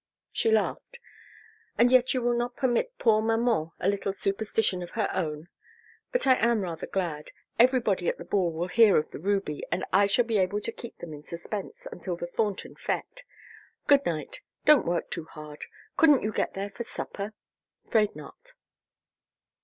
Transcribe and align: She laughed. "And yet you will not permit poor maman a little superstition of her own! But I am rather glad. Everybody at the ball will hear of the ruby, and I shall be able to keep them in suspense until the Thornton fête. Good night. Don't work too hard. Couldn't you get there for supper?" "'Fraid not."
She 0.31 0.49
laughed. 0.49 0.99
"And 1.77 1.91
yet 1.91 2.11
you 2.11 2.23
will 2.23 2.33
not 2.35 2.57
permit 2.57 2.97
poor 2.97 3.21
maman 3.21 3.69
a 3.79 3.87
little 3.87 4.11
superstition 4.13 4.81
of 4.81 4.89
her 4.97 5.07
own! 5.13 5.47
But 6.11 6.25
I 6.25 6.37
am 6.43 6.61
rather 6.61 6.87
glad. 6.87 7.31
Everybody 7.59 8.07
at 8.07 8.17
the 8.17 8.25
ball 8.25 8.51
will 8.51 8.67
hear 8.67 8.97
of 8.97 9.11
the 9.11 9.19
ruby, 9.19 9.63
and 9.71 9.85
I 9.93 10.07
shall 10.07 10.25
be 10.25 10.39
able 10.39 10.59
to 10.61 10.71
keep 10.71 10.97
them 10.97 11.13
in 11.13 11.23
suspense 11.23 11.85
until 11.91 12.15
the 12.15 12.25
Thornton 12.25 12.73
fête. 12.73 13.21
Good 13.85 14.03
night. 14.07 14.41
Don't 14.65 14.87
work 14.87 15.11
too 15.11 15.25
hard. 15.25 15.65
Couldn't 15.97 16.23
you 16.23 16.31
get 16.31 16.55
there 16.55 16.69
for 16.71 16.81
supper?" 16.81 17.35
"'Fraid 17.85 18.15
not." 18.15 18.53